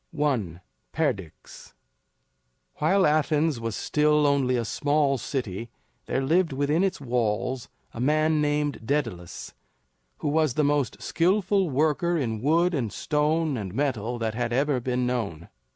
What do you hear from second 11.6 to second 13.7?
worker in wood and stone